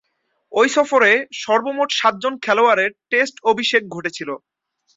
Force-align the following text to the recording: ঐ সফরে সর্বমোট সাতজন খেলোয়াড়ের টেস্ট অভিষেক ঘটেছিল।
ঐ 0.51 0.63
সফরে 0.75 1.11
সর্বমোট 1.41 1.89
সাতজন 1.99 2.33
খেলোয়াড়ের 2.45 2.91
টেস্ট 3.11 3.35
অভিষেক 3.51 3.83
ঘটেছিল। 3.95 4.29